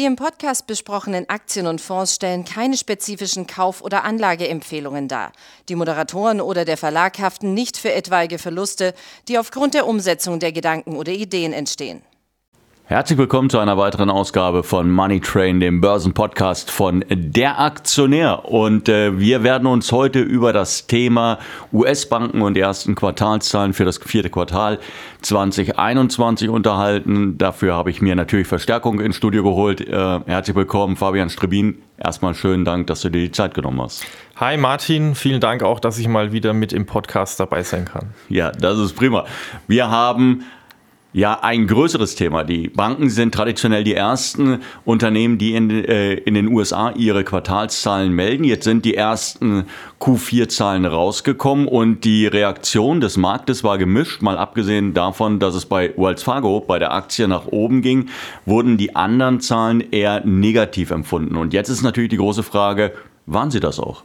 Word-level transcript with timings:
Die 0.00 0.06
im 0.06 0.16
Podcast 0.16 0.66
besprochenen 0.66 1.28
Aktien 1.28 1.66
und 1.66 1.78
Fonds 1.78 2.14
stellen 2.14 2.46
keine 2.46 2.78
spezifischen 2.78 3.46
Kauf- 3.46 3.82
oder 3.82 4.02
Anlageempfehlungen 4.02 5.08
dar. 5.08 5.30
Die 5.68 5.74
Moderatoren 5.74 6.40
oder 6.40 6.64
der 6.64 6.78
Verlag 6.78 7.18
haften 7.18 7.52
nicht 7.52 7.76
für 7.76 7.92
etwaige 7.92 8.38
Verluste, 8.38 8.94
die 9.28 9.36
aufgrund 9.36 9.74
der 9.74 9.86
Umsetzung 9.86 10.40
der 10.40 10.52
Gedanken 10.52 10.96
oder 10.96 11.12
Ideen 11.12 11.52
entstehen. 11.52 12.00
Herzlich 12.90 13.20
willkommen 13.20 13.48
zu 13.48 13.60
einer 13.60 13.78
weiteren 13.78 14.10
Ausgabe 14.10 14.64
von 14.64 14.90
Money 14.90 15.20
Train, 15.20 15.60
dem 15.60 15.80
Börsenpodcast 15.80 16.72
von 16.72 17.04
Der 17.08 17.60
Aktionär. 17.60 18.46
Und 18.46 18.88
äh, 18.88 19.16
wir 19.16 19.44
werden 19.44 19.68
uns 19.68 19.92
heute 19.92 20.18
über 20.18 20.52
das 20.52 20.88
Thema 20.88 21.38
US-Banken 21.72 22.42
und 22.42 22.54
die 22.54 22.60
ersten 22.60 22.96
Quartalszahlen 22.96 23.74
für 23.74 23.84
das 23.84 23.98
vierte 23.98 24.28
Quartal 24.28 24.80
2021 25.22 26.48
unterhalten. 26.48 27.38
Dafür 27.38 27.74
habe 27.74 27.90
ich 27.90 28.02
mir 28.02 28.16
natürlich 28.16 28.48
Verstärkung 28.48 28.98
ins 28.98 29.14
Studio 29.14 29.44
geholt. 29.44 29.80
Äh, 29.82 30.20
herzlich 30.26 30.56
willkommen, 30.56 30.96
Fabian 30.96 31.30
Strebin. 31.30 31.78
Erstmal 31.96 32.34
schönen 32.34 32.64
Dank, 32.64 32.88
dass 32.88 33.02
du 33.02 33.08
dir 33.08 33.22
die 33.22 33.30
Zeit 33.30 33.54
genommen 33.54 33.82
hast. 33.82 34.04
Hi 34.34 34.56
Martin, 34.56 35.14
vielen 35.14 35.40
Dank 35.40 35.62
auch, 35.62 35.78
dass 35.78 35.96
ich 35.98 36.08
mal 36.08 36.32
wieder 36.32 36.54
mit 36.54 36.72
im 36.72 36.86
Podcast 36.86 37.38
dabei 37.38 37.62
sein 37.62 37.84
kann. 37.84 38.14
Ja, 38.28 38.50
das 38.50 38.78
ist 38.78 38.96
prima. 38.96 39.26
Wir 39.68 39.90
haben 39.92 40.42
ja, 41.12 41.40
ein 41.42 41.66
größeres 41.66 42.14
Thema. 42.14 42.44
Die 42.44 42.68
Banken 42.68 43.10
sind 43.10 43.34
traditionell 43.34 43.82
die 43.82 43.94
ersten 43.94 44.60
Unternehmen, 44.84 45.38
die 45.38 45.54
in, 45.54 45.70
äh, 45.70 46.14
in 46.14 46.34
den 46.34 46.46
USA 46.48 46.92
ihre 46.92 47.24
Quartalszahlen 47.24 48.12
melden. 48.12 48.44
Jetzt 48.44 48.64
sind 48.64 48.84
die 48.84 48.94
ersten 48.94 49.64
Q4-Zahlen 50.00 50.84
rausgekommen 50.84 51.66
und 51.66 52.04
die 52.04 52.28
Reaktion 52.28 53.00
des 53.00 53.16
Marktes 53.16 53.64
war 53.64 53.76
gemischt. 53.76 54.22
Mal 54.22 54.38
abgesehen 54.38 54.94
davon, 54.94 55.40
dass 55.40 55.54
es 55.56 55.66
bei 55.66 55.92
Wells 55.96 56.22
Fargo 56.22 56.60
bei 56.60 56.78
der 56.78 56.92
Aktie 56.92 57.26
nach 57.26 57.46
oben 57.46 57.82
ging, 57.82 58.08
wurden 58.46 58.76
die 58.76 58.94
anderen 58.94 59.40
Zahlen 59.40 59.80
eher 59.90 60.24
negativ 60.24 60.92
empfunden. 60.92 61.36
Und 61.36 61.52
jetzt 61.52 61.70
ist 61.70 61.82
natürlich 61.82 62.10
die 62.10 62.18
große 62.18 62.44
Frage, 62.44 62.92
waren 63.26 63.50
sie 63.50 63.60
das 63.60 63.80
auch? 63.80 64.04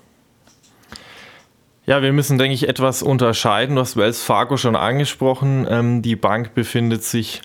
Ja, 1.88 2.02
wir 2.02 2.14
müssen, 2.14 2.40
denke 2.40 2.56
ich, 2.56 2.68
etwas 2.68 3.04
unterscheiden. 3.04 3.76
Du 3.76 3.82
hast 3.82 3.96
Wells 3.96 4.24
Fargo 4.24 4.58
schon 4.58 4.76
angesprochen. 4.76 5.68
Ähm, 5.70 6.02
die 6.02 6.16
Bank 6.16 6.56
befindet 6.56 7.04
sich 7.04 7.44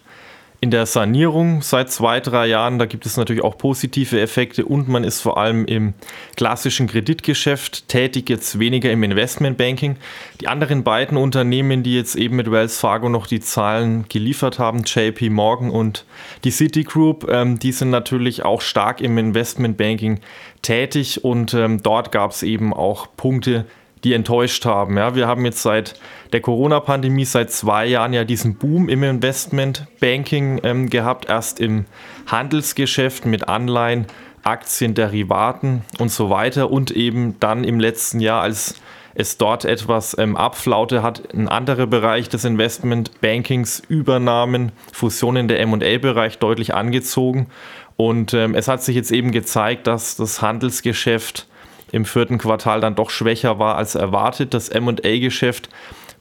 in 0.62 0.70
der 0.70 0.86
Sanierung 0.86 1.60
seit 1.60 1.90
zwei, 1.90 2.20
drei 2.20 2.46
Jahren. 2.46 2.78
Da 2.78 2.86
gibt 2.86 3.04
es 3.04 3.18
natürlich 3.18 3.44
auch 3.44 3.58
positive 3.58 4.18
Effekte 4.18 4.64
und 4.64 4.88
man 4.88 5.04
ist 5.04 5.20
vor 5.20 5.36
allem 5.36 5.66
im 5.66 5.92
klassischen 6.36 6.86
Kreditgeschäft 6.86 7.88
tätig, 7.88 8.30
jetzt 8.30 8.58
weniger 8.58 8.90
im 8.90 9.02
Investmentbanking. 9.02 9.96
Die 10.40 10.48
anderen 10.48 10.84
beiden 10.84 11.18
Unternehmen, 11.18 11.82
die 11.82 11.94
jetzt 11.94 12.16
eben 12.16 12.36
mit 12.36 12.50
Wells 12.50 12.78
Fargo 12.78 13.10
noch 13.10 13.26
die 13.26 13.40
Zahlen 13.40 14.06
geliefert 14.08 14.58
haben, 14.58 14.84
JP 14.84 15.28
Morgan 15.30 15.70
und 15.70 16.06
die 16.44 16.50
Citigroup, 16.50 17.28
ähm, 17.30 17.58
die 17.58 17.72
sind 17.72 17.90
natürlich 17.90 18.42
auch 18.42 18.62
stark 18.62 19.02
im 19.02 19.18
Investmentbanking 19.18 20.20
tätig 20.62 21.24
und 21.24 21.52
ähm, 21.52 21.82
dort 21.82 22.10
gab 22.10 22.30
es 22.30 22.42
eben 22.42 22.72
auch 22.72 23.08
Punkte, 23.16 23.66
die 24.04 24.14
enttäuscht 24.14 24.64
haben. 24.64 24.96
Ja, 24.96 25.14
wir 25.14 25.26
haben 25.26 25.44
jetzt 25.44 25.62
seit 25.62 25.94
der 26.32 26.40
Corona-Pandemie 26.40 27.24
seit 27.24 27.50
zwei 27.50 27.86
Jahren 27.86 28.12
ja 28.12 28.24
diesen 28.24 28.56
Boom 28.56 28.88
im 28.88 29.02
Investmentbanking 29.02 30.60
ähm, 30.62 30.90
gehabt, 30.90 31.28
erst 31.28 31.60
im 31.60 31.86
Handelsgeschäft 32.26 33.26
mit 33.26 33.48
Anleihen, 33.48 34.06
Aktien, 34.42 34.94
Derivaten 34.94 35.82
und 35.98 36.10
so 36.10 36.30
weiter. 36.30 36.70
Und 36.70 36.90
eben 36.90 37.38
dann 37.40 37.64
im 37.64 37.80
letzten 37.80 38.20
Jahr, 38.20 38.42
als 38.42 38.76
es 39.14 39.36
dort 39.36 39.64
etwas 39.64 40.16
ähm, 40.18 40.36
abflaute, 40.36 41.02
hat 41.02 41.34
ein 41.34 41.48
anderer 41.48 41.86
Bereich 41.86 42.28
des 42.28 42.44
Investmentbankings 42.44 43.82
Übernahmen, 43.88 44.72
Fusionen 44.92 45.48
der 45.48 45.60
M&A-Bereich 45.60 46.38
deutlich 46.38 46.74
angezogen. 46.74 47.48
Und 47.96 48.32
ähm, 48.32 48.54
es 48.54 48.68
hat 48.68 48.82
sich 48.82 48.96
jetzt 48.96 49.10
eben 49.10 49.30
gezeigt, 49.30 49.86
dass 49.86 50.16
das 50.16 50.40
Handelsgeschäft 50.40 51.46
im 51.92 52.04
vierten 52.04 52.38
Quartal 52.38 52.80
dann 52.80 52.94
doch 52.94 53.10
schwächer 53.10 53.58
war 53.58 53.76
als 53.76 53.94
erwartet. 53.94 54.54
Das 54.54 54.72
MA-Geschäft 54.72 55.68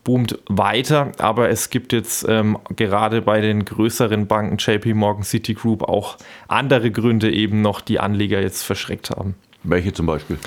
boomt 0.03 0.39
weiter, 0.47 1.11
aber 1.17 1.49
es 1.49 1.69
gibt 1.69 1.93
jetzt 1.93 2.25
ähm, 2.27 2.57
gerade 2.75 3.21
bei 3.21 3.41
den 3.41 3.65
größeren 3.65 4.27
Banken 4.27 4.57
JP 4.57 4.93
Morgan 4.93 5.23
Citigroup 5.23 5.83
auch 5.83 6.17
andere 6.47 6.91
Gründe 6.91 7.31
eben 7.31 7.61
noch, 7.61 7.81
die 7.81 7.99
Anleger 7.99 8.41
jetzt 8.41 8.63
verschreckt 8.63 9.09
haben. 9.09 9.35
Welche 9.63 9.93
zum 9.93 10.05
Beispiel? 10.05 10.37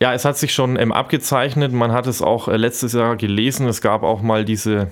Ja, 0.00 0.12
es 0.14 0.24
hat 0.24 0.36
sich 0.36 0.52
schon 0.52 0.76
ähm, 0.76 0.90
abgezeichnet. 0.90 1.72
Man 1.72 1.92
hat 1.92 2.06
es 2.06 2.22
auch 2.22 2.48
äh, 2.48 2.56
letztes 2.56 2.92
Jahr 2.92 3.16
gelesen. 3.16 3.68
Es 3.68 3.80
gab 3.80 4.02
auch 4.02 4.20
mal 4.20 4.44
diese 4.44 4.90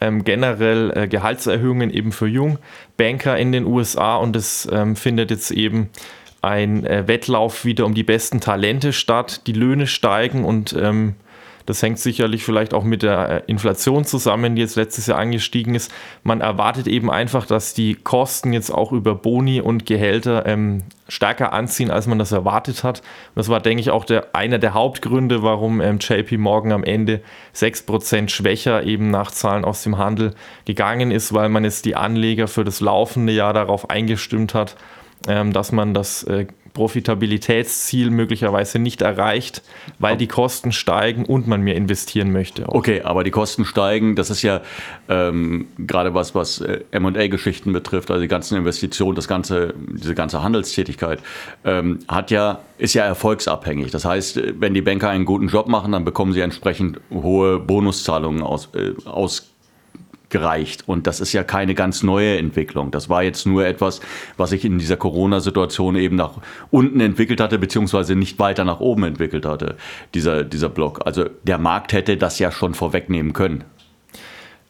ähm, 0.00 0.22
generell 0.22 0.92
äh, 0.94 1.08
Gehaltserhöhungen 1.08 1.90
eben 1.90 2.12
für 2.12 2.28
Jungbanker 2.28 3.36
in 3.36 3.52
den 3.52 3.64
USA 3.64 4.16
und 4.16 4.36
es 4.36 4.68
ähm, 4.70 4.96
findet 4.96 5.30
jetzt 5.30 5.50
eben 5.50 5.90
ein 6.44 6.84
äh, 6.84 7.08
Wettlauf 7.08 7.64
wieder 7.64 7.86
um 7.86 7.94
die 7.94 8.04
besten 8.04 8.40
Talente 8.40 8.92
statt. 8.92 9.46
Die 9.46 9.52
Löhne 9.52 9.86
steigen 9.86 10.44
und 10.44 10.74
ähm, 10.78 11.14
das 11.66 11.82
hängt 11.82 11.98
sicherlich 11.98 12.44
vielleicht 12.44 12.74
auch 12.74 12.84
mit 12.84 13.02
der 13.02 13.28
äh, 13.28 13.42
Inflation 13.46 14.04
zusammen, 14.04 14.54
die 14.54 14.60
jetzt 14.60 14.76
letztes 14.76 15.06
Jahr 15.06 15.18
angestiegen 15.18 15.74
ist. 15.74 15.90
Man 16.22 16.42
erwartet 16.42 16.86
eben 16.86 17.10
einfach, 17.10 17.46
dass 17.46 17.72
die 17.72 17.94
Kosten 17.94 18.52
jetzt 18.52 18.70
auch 18.70 18.92
über 18.92 19.14
Boni 19.14 19.62
und 19.62 19.86
Gehälter 19.86 20.44
ähm, 20.44 20.82
stärker 21.08 21.54
anziehen, 21.54 21.90
als 21.90 22.06
man 22.06 22.18
das 22.18 22.32
erwartet 22.32 22.84
hat. 22.84 23.00
Und 23.00 23.36
das 23.36 23.48
war, 23.48 23.60
denke 23.60 23.80
ich, 23.80 23.90
auch 23.90 24.04
der, 24.04 24.34
einer 24.34 24.58
der 24.58 24.74
Hauptgründe, 24.74 25.42
warum 25.42 25.80
ähm, 25.80 25.98
JP 26.00 26.36
Morgan 26.36 26.72
am 26.72 26.84
Ende 26.84 27.22
6% 27.54 28.28
schwächer 28.28 28.82
eben 28.82 29.10
nach 29.10 29.30
Zahlen 29.30 29.64
aus 29.64 29.82
dem 29.82 29.96
Handel 29.96 30.34
gegangen 30.66 31.10
ist, 31.10 31.32
weil 31.32 31.48
man 31.48 31.64
jetzt 31.64 31.86
die 31.86 31.96
Anleger 31.96 32.46
für 32.46 32.64
das 32.64 32.80
laufende 32.80 33.32
Jahr 33.32 33.54
darauf 33.54 33.88
eingestimmt 33.88 34.52
hat, 34.52 34.76
dass 35.26 35.72
man 35.72 35.94
das 35.94 36.22
äh, 36.24 36.46
Profitabilitätsziel 36.74 38.10
möglicherweise 38.10 38.80
nicht 38.80 39.00
erreicht, 39.00 39.62
weil 40.00 40.16
die 40.16 40.26
Kosten 40.26 40.72
steigen 40.72 41.24
und 41.24 41.46
man 41.46 41.62
mehr 41.62 41.76
investieren 41.76 42.32
möchte. 42.32 42.68
Auch. 42.68 42.74
Okay, 42.74 43.00
aber 43.02 43.22
die 43.22 43.30
Kosten 43.30 43.64
steigen, 43.64 44.16
das 44.16 44.28
ist 44.28 44.42
ja 44.42 44.60
ähm, 45.08 45.68
gerade 45.78 46.14
was, 46.14 46.34
was 46.34 46.60
äh, 46.60 46.80
M&A-Geschichten 46.90 47.72
betrifft, 47.72 48.10
also 48.10 48.20
die 48.20 48.28
ganzen 48.28 48.58
Investitionen, 48.58 49.14
das 49.14 49.28
ganze, 49.28 49.72
diese 49.76 50.16
ganze 50.16 50.42
Handelstätigkeit, 50.42 51.20
ähm, 51.64 52.00
hat 52.08 52.32
ja, 52.32 52.58
ist 52.76 52.94
ja 52.94 53.04
erfolgsabhängig. 53.04 53.92
Das 53.92 54.04
heißt, 54.04 54.40
wenn 54.58 54.74
die 54.74 54.82
Banker 54.82 55.10
einen 55.10 55.26
guten 55.26 55.46
Job 55.46 55.68
machen, 55.68 55.92
dann 55.92 56.04
bekommen 56.04 56.32
sie 56.32 56.40
entsprechend 56.40 57.00
hohe 57.12 57.60
Bonuszahlungen 57.60 58.42
aus, 58.42 58.70
äh, 58.74 58.94
aus 59.04 59.53
gereicht. 60.34 60.82
Und 60.88 61.06
das 61.06 61.20
ist 61.20 61.32
ja 61.32 61.44
keine 61.44 61.76
ganz 61.76 62.02
neue 62.02 62.36
Entwicklung. 62.38 62.90
Das 62.90 63.08
war 63.08 63.22
jetzt 63.22 63.46
nur 63.46 63.64
etwas, 63.64 64.00
was 64.36 64.50
sich 64.50 64.64
in 64.64 64.80
dieser 64.80 64.96
Corona-Situation 64.96 65.94
eben 65.94 66.16
nach 66.16 66.32
unten 66.72 66.98
entwickelt 66.98 67.40
hatte, 67.40 67.56
beziehungsweise 67.56 68.16
nicht 68.16 68.40
weiter 68.40 68.64
nach 68.64 68.80
oben 68.80 69.04
entwickelt 69.04 69.46
hatte, 69.46 69.76
dieser, 70.12 70.42
dieser 70.42 70.68
Block. 70.68 71.06
Also 71.06 71.26
der 71.44 71.58
Markt 71.58 71.92
hätte 71.92 72.16
das 72.16 72.40
ja 72.40 72.50
schon 72.50 72.74
vorwegnehmen 72.74 73.32
können. 73.32 73.62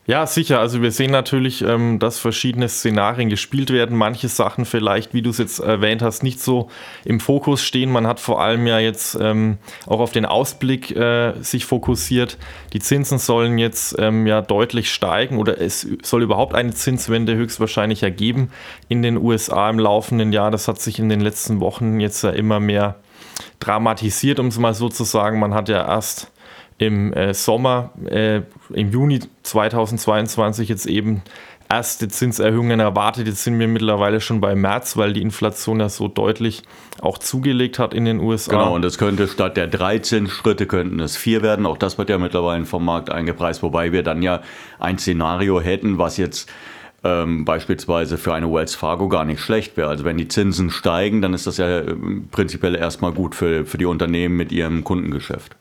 Ja, 0.06 0.26
sicher. 0.26 0.60
Also 0.60 0.82
wir 0.82 0.92
sehen 0.92 1.10
natürlich, 1.10 1.62
ähm, 1.62 1.98
dass 1.98 2.19
verschiedene 2.19 2.69
Szenarien 2.69 3.31
gespielt 3.31 3.70
werden. 3.70 3.97
Manche 3.97 4.28
Sachen 4.28 4.66
vielleicht, 4.66 5.15
wie 5.15 5.22
du 5.22 5.31
es 5.31 5.38
jetzt 5.38 5.60
erwähnt 5.60 6.03
hast, 6.03 6.22
nicht 6.22 6.42
so 6.42 6.69
im 7.06 7.20
Fokus 7.20 7.62
stehen. 7.65 7.91
Man 7.91 8.06
hat 8.06 8.20
vor 8.20 8.42
allem 8.42 8.66
ja 8.66 8.78
jetzt 8.78 9.16
ähm, 9.19 9.56
auch 9.87 10.00
auf 10.00 10.12
den 10.12 10.26
Ausblick 10.26 10.94
äh, 10.94 11.32
sich 11.41 11.65
fokussiert. 11.65 12.37
Die 12.75 12.81
Zinsen 12.81 13.19
sollen 13.19 13.56
jetzt 13.56 13.97
ähm, 13.98 14.26
ja 14.26 14.42
deutlich 14.42 14.92
steigen 14.92 15.38
oder 15.38 15.59
es 15.59 15.88
soll 16.03 16.22
überhaupt 16.22 16.54
eine 16.54 16.75
Zinswende 16.75 17.34
höchstwahrscheinlich 17.34 18.03
ergeben 18.03 18.50
in 18.91 19.00
den 19.00 19.16
USA 19.16 19.71
im 19.71 19.78
laufenden 19.78 20.34
Jahr. 20.34 20.50
Das 20.50 20.69
hat 20.69 20.82
sich 20.82 20.98
in 20.98 21.09
den 21.09 21.22
letzten 21.22 21.60
Wochen 21.60 21.98
jetzt 21.98 22.22
ja 22.22 22.31
immer 22.31 22.60
mehr 22.60 22.97
dramatisiert, 23.59 24.38
um 24.38 24.48
es 24.48 24.59
mal 24.59 24.75
so 24.75 24.91
zu 24.91 25.04
sagen. 25.04 25.39
Man 25.39 25.54
hat 25.54 25.71
ja 25.71 25.86
erst 25.86 26.30
im 26.78 27.12
äh, 27.12 27.34
Sommer, 27.34 27.92
äh, 28.06 28.42
im 28.72 28.91
Juni 28.91 29.21
2022 29.42 30.68
jetzt 30.68 30.86
eben 30.86 31.22
erste 31.68 32.09
Zinserhöhungen 32.09 32.80
erwartet. 32.80 33.26
Jetzt 33.26 33.44
sind 33.44 33.59
wir 33.59 33.68
mittlerweile 33.68 34.21
schon 34.21 34.41
bei 34.41 34.54
März, 34.54 34.97
weil 34.97 35.12
die 35.12 35.22
Inflation 35.22 35.80
ja 35.80 35.88
so 35.88 36.09
deutlich 36.09 36.62
auch 37.00 37.18
zugelegt 37.18 37.78
hat 37.78 37.94
in 37.94 38.04
den 38.04 38.21
USA. 38.21 38.53
Genau, 38.53 38.74
und 38.74 38.84
es 38.84 38.98
könnte 38.98 39.28
statt 39.28 39.56
der 39.56 39.66
13 39.66 40.28
Schritte 40.28 40.66
könnten 40.66 41.00
es 41.00 41.16
vier 41.16 41.42
werden. 41.42 41.66
Auch 41.66 41.78
das 41.78 41.98
wird 41.98 42.10
ja 42.10 42.18
mittlerweile 42.18 42.65
vom 42.65 42.84
Markt 42.84 43.10
eingepreist, 43.10 43.62
wobei 43.62 43.92
wir 43.92 44.03
dann 44.03 44.22
ja 44.22 44.42
ein 44.78 44.98
Szenario 44.98 45.60
hätten, 45.60 45.98
was 45.98 46.16
jetzt 46.16 46.50
ähm, 47.04 47.45
beispielsweise 47.45 48.16
für 48.16 48.33
eine 48.33 48.53
Wells 48.53 48.74
Fargo 48.74 49.09
gar 49.09 49.24
nicht 49.24 49.41
schlecht 49.41 49.77
wäre. 49.77 49.89
Also 49.89 50.04
wenn 50.04 50.16
die 50.16 50.28
Zinsen 50.28 50.71
steigen, 50.71 51.21
dann 51.21 51.34
ist 51.34 51.47
das 51.47 51.59
ja 51.59 51.80
äh, 51.80 51.95
prinzipiell 52.30 52.74
erstmal 52.74 53.12
gut 53.12 53.34
für, 53.34 53.66
für 53.66 53.78
die 53.78 53.84
Unternehmen 53.84 54.36
mit 54.36 54.51
ihrem 54.51 54.83
Kundengeschäft. 54.83 55.54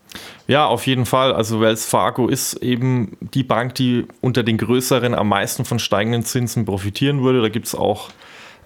Ja, 0.48 0.66
auf 0.66 0.88
jeden 0.88 1.06
Fall. 1.06 1.34
Also 1.34 1.60
Wells 1.60 1.86
Fargo 1.86 2.28
ist 2.28 2.54
eben 2.56 3.18
die 3.20 3.44
Bank, 3.44 3.76
die 3.76 4.06
unter 4.22 4.44
den 4.44 4.58
größeren 4.58 5.14
am 5.14 5.30
meisten 5.30 5.66
von 5.66 5.80
steigenden 5.80 6.24
Zinsen 6.24 6.66
profitieren 6.66 7.24
würde. 7.24 7.42
Da 7.42 7.50
gibt 7.50 7.68
es 7.68 7.76
auch 7.76 8.10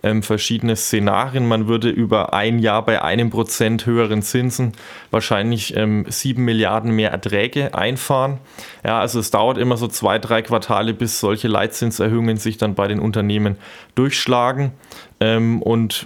ähm, 0.03 0.23
verschiedene 0.23 0.75
Szenarien. 0.75 1.47
Man 1.47 1.67
würde 1.67 1.89
über 1.89 2.33
ein 2.33 2.59
Jahr 2.59 2.83
bei 2.85 3.01
einem 3.01 3.29
Prozent 3.29 3.85
höheren 3.85 4.21
Zinsen 4.21 4.73
wahrscheinlich 5.11 5.75
ähm, 5.75 6.05
sieben 6.09 6.45
Milliarden 6.45 6.91
mehr 6.91 7.11
Erträge 7.11 7.73
einfahren. 7.75 8.39
Ja, 8.83 8.99
also 8.99 9.19
es 9.19 9.31
dauert 9.31 9.57
immer 9.57 9.77
so 9.77 9.87
zwei, 9.87 10.19
drei 10.19 10.41
Quartale, 10.41 10.93
bis 10.93 11.19
solche 11.19 11.47
Leitzinserhöhungen 11.47 12.37
sich 12.37 12.57
dann 12.57 12.75
bei 12.75 12.87
den 12.87 12.99
Unternehmen 12.99 13.57
durchschlagen. 13.95 14.71
Ähm, 15.19 15.63
und 15.63 16.05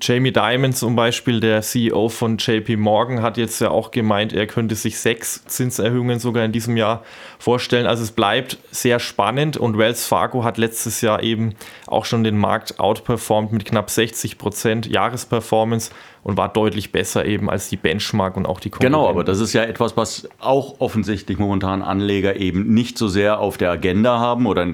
Jamie 0.00 0.32
Dimon 0.32 0.74
zum 0.74 0.94
Beispiel, 0.94 1.40
der 1.40 1.62
CEO 1.62 2.10
von 2.10 2.36
JP 2.36 2.76
Morgan, 2.76 3.22
hat 3.22 3.38
jetzt 3.38 3.60
ja 3.60 3.70
auch 3.70 3.90
gemeint, 3.90 4.34
er 4.34 4.46
könnte 4.46 4.74
sich 4.74 4.98
sechs 4.98 5.44
Zinserhöhungen 5.46 6.18
sogar 6.18 6.44
in 6.44 6.52
diesem 6.52 6.76
Jahr 6.76 7.02
vorstellen. 7.38 7.86
Also 7.86 8.02
es 8.02 8.10
bleibt 8.10 8.58
sehr 8.70 8.98
spannend 8.98 9.56
und 9.56 9.78
Wells 9.78 10.06
Fargo 10.06 10.44
hat 10.44 10.58
letztes 10.58 11.00
Jahr 11.00 11.22
eben 11.22 11.54
auch 11.86 12.04
schon 12.04 12.24
den 12.24 12.36
Markt 12.36 12.78
outperformed 12.78 13.52
mit 13.52 13.64
knapp 13.64 13.88
60 13.88 14.36
Prozent 14.36 14.86
Jahresperformance 14.86 15.90
und 16.26 16.36
war 16.36 16.48
deutlich 16.48 16.90
besser 16.90 17.24
eben 17.24 17.48
als 17.48 17.68
die 17.68 17.76
Benchmark 17.76 18.36
und 18.36 18.46
auch 18.46 18.58
die 18.58 18.68
Konkurrenten. 18.68 18.98
Genau, 18.98 19.08
aber 19.08 19.22
das 19.22 19.38
ist 19.38 19.52
ja 19.52 19.62
etwas, 19.62 19.96
was 19.96 20.28
auch 20.40 20.80
offensichtlich 20.80 21.38
momentan 21.38 21.82
Anleger 21.82 22.34
eben 22.34 22.74
nicht 22.74 22.98
so 22.98 23.06
sehr 23.06 23.38
auf 23.38 23.58
der 23.58 23.70
Agenda 23.70 24.18
haben 24.18 24.46
oder 24.46 24.66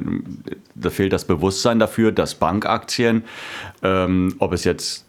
da 0.75 0.89
fehlt 0.89 1.13
das 1.13 1.27
Bewusstsein 1.27 1.79
dafür, 1.79 2.11
dass 2.11 2.37
Bankaktien, 2.37 3.25
ähm, 3.83 4.35
ob 4.39 4.53
es 4.53 4.65
jetzt 4.65 5.07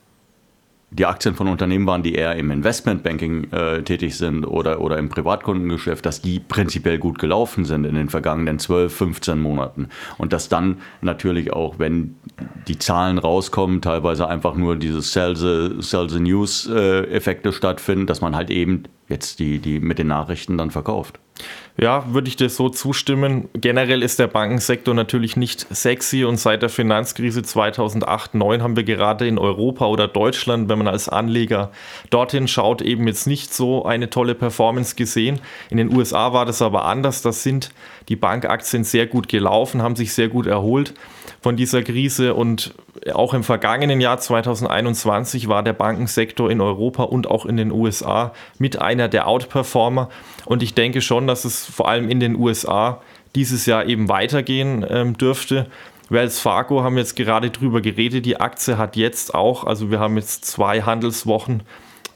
die 0.94 1.06
Aktien 1.06 1.34
von 1.36 1.48
Unternehmen 1.48 1.88
waren, 1.88 2.04
die 2.04 2.13
eher 2.13 2.36
im 2.36 2.51
Investmentbanking 2.51 3.51
äh, 3.51 3.81
tätig 3.81 4.16
sind 4.16 4.45
oder, 4.45 4.80
oder 4.80 4.98
im 4.98 5.10
Privatkundengeschäft, 5.10 6.06
dass 6.06 6.22
die 6.22 6.40
prinzipiell 6.40 7.00
gut 7.00 7.19
gelaufen 7.19 7.66
sind 7.66 7.86
in 7.86 7.95
den 7.95 8.10
vergangenen 8.10 8.60
12, 8.60 8.95
15 8.95 9.40
Monaten. 9.40 9.90
Und 10.18 10.34
dass 10.34 10.50
dann 10.50 10.78
natürlich 11.01 11.51
auch, 11.51 11.80
wenn 11.80 12.16
die 12.68 12.78
Zahlen 12.78 13.18
rauskommen, 13.18 13.81
teilweise 13.81 14.28
einfach 14.28 14.56
nur 14.56 14.75
diese 14.75 15.01
Sell 15.01 15.36
the, 15.36 15.81
Sell 15.81 16.10
the 16.10 16.19
News-Effekte 16.19 17.50
äh, 17.50 17.54
stattfinden, 17.54 18.06
dass 18.06 18.22
man 18.22 18.36
halt 18.36 18.51
eben 18.51 18.84
jetzt 19.10 19.39
die, 19.39 19.60
die 19.60 19.80
mit 19.80 19.98
den 19.98 20.07
Nachrichten 20.07 20.57
dann 20.57 20.69
verkauft. 20.69 21.19
Ja, 21.75 22.06
würde 22.13 22.27
ich 22.27 22.35
dir 22.35 22.50
so 22.50 22.69
zustimmen. 22.69 23.50
Generell 23.53 24.03
ist 24.03 24.19
der 24.19 24.27
Bankensektor 24.27 24.94
natürlich 24.94 25.35
nicht 25.35 25.65
sexy 25.75 26.24
und 26.24 26.38
seit 26.38 26.62
der 26.62 26.69
Finanzkrise 26.69 27.41
2008-9 27.41 28.62
haben 28.62 28.75
wir 28.75 28.83
gerade 28.83 29.27
in 29.27 29.39
Europa 29.39 29.88
oder 29.88 30.07
Deutschland, 30.07 30.69
wenn 30.69 30.77
man 30.77 30.88
als 30.88 31.09
Anleger 31.09 31.71
dorthin 32.12 32.47
schaut, 32.47 32.83
eben 32.83 33.07
jetzt 33.07 33.25
nicht 33.25 33.51
so 33.51 33.85
eine 33.85 34.12
tolle 34.12 34.35
Performance 34.35 34.95
gesehen. 34.95 35.41
In 35.71 35.77
den 35.77 35.95
USA 35.95 36.31
war 36.31 36.45
das 36.45 36.62
aber 36.62 36.85
anders. 36.85 37.24
Da 37.24 37.31
sind 37.31 37.71
die 38.07 38.15
Bankaktien 38.18 38.83
sehr 38.83 39.07
gut 39.07 39.27
gelaufen, 39.27 39.81
haben 39.81 39.95
sich 39.95 40.13
sehr 40.13 40.27
gut 40.27 40.45
erholt 40.45 40.94
von 41.41 41.57
dieser 41.57 41.81
Krise 41.81 42.36
und 42.36 42.75
auch 43.13 43.33
im 43.33 43.44
vergangenen 43.44 44.00
Jahr 44.00 44.18
2021 44.18 45.50
war 45.50 45.62
der 45.62 45.74
Bankensektor 45.74 46.50
in 46.50 46.62
Europa 46.62 47.03
und 47.03 47.29
auch 47.29 47.45
in 47.45 47.57
den 47.57 47.71
USA 47.71 48.33
mit 48.59 48.81
einer 48.81 49.09
der 49.09 49.27
Outperformer 49.27 50.09
und 50.45 50.63
ich 50.63 50.74
denke 50.74 51.01
schon, 51.01 51.28
dass 51.28 51.45
es 51.45 51.66
vor 51.66 51.88
allem 51.88 52.10
in 52.10 52.19
den 52.19 52.36
USA 52.36 53.01
dieses 53.36 53.66
Jahr 53.66 53.86
eben 53.86 54.10
weitergehen 54.10 54.86
ähm, 54.90 55.18
dürfte. 55.18 55.68
Wells 56.10 56.40
Fargo 56.40 56.84
haben 56.84 56.98
jetzt 56.98 57.16
gerade 57.16 57.50
drüber 57.50 57.81
geredet, 57.81 58.25
die 58.25 58.40
Aktie 58.40 58.78
hat 58.78 58.95
jetzt 58.95 59.34
auch, 59.34 59.63
also 59.63 59.90
wir 59.90 60.00
haben 60.00 60.18
jetzt 60.18 60.45
zwei 60.45 60.81
Handelswochen 60.81 61.63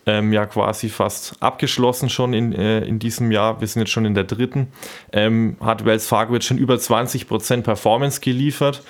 ähm, 0.06 0.31
ja 0.31 0.45
quasi 0.45 0.89
fast 0.89 1.35
abgeschlossen 1.41 2.09
schon 2.09 2.33
in, 2.33 2.53
äh, 2.53 2.79
in 2.81 3.00
diesem 3.00 3.31
Jahr. 3.31 3.59
Wir 3.59 3.68
sind 3.68 3.81
jetzt 3.81 3.91
schon 3.91 4.06
in 4.06 4.13
der 4.13 4.24
dritten. 4.24 4.68
Ähm, 5.12 5.57
hat 5.59 5.85
Wells 5.85 6.07
Fargo 6.07 6.33
jetzt 6.33 6.45
schon 6.45 6.57
über 6.57 6.75
20% 6.75 7.62
Performance 7.62 8.21
geliefert. 8.21 8.83